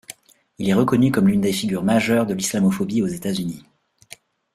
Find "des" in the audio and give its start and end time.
1.41-1.53